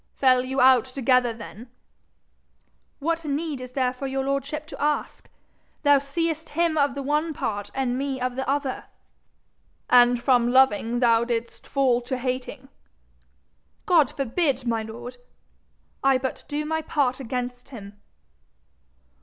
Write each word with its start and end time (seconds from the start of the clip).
'Fell 0.15 0.43
you 0.43 0.59
out 0.59 0.85
together 0.85 1.31
then?' 1.31 1.69
'What 2.97 3.23
need 3.23 3.61
is 3.61 3.73
there 3.73 3.93
for 3.93 4.07
your 4.07 4.23
lordship 4.23 4.65
to 4.65 4.81
ask? 4.81 5.29
Thou 5.83 5.99
seest 5.99 6.49
him 6.57 6.75
of 6.75 6.95
the 6.95 7.03
one 7.03 7.35
part, 7.35 7.69
and 7.75 7.99
me 7.99 8.19
of 8.19 8.35
the 8.35 8.49
other.' 8.49 8.85
'And 9.91 10.19
from 10.19 10.51
loving 10.51 11.01
thou 11.01 11.23
didst 11.23 11.67
fall 11.67 12.01
to 12.01 12.17
hating?' 12.17 12.67
'God 13.85 14.09
forbid, 14.17 14.65
my 14.65 14.81
lord! 14.81 15.17
I 16.03 16.17
but 16.17 16.45
do 16.47 16.65
my 16.65 16.81
part 16.81 17.19
against 17.19 17.69
him.' 17.69 18.01